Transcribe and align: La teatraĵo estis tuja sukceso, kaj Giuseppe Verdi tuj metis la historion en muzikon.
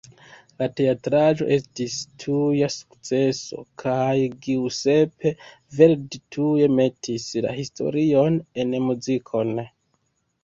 La 0.59 0.67
teatraĵo 0.79 1.47
estis 1.55 1.97
tuja 2.23 2.69
sukceso, 2.75 3.61
kaj 3.83 4.15
Giuseppe 4.47 5.33
Verdi 5.79 6.21
tuj 6.37 6.69
metis 6.79 7.27
la 7.47 7.51
historion 7.59 8.41
en 8.65 8.73
muzikon. 8.87 9.53